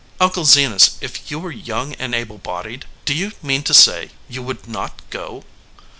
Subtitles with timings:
[0.19, 4.41] "Uncle Zenas, if you were young and able bodied, do you mean to say you
[4.41, 5.43] would not go?"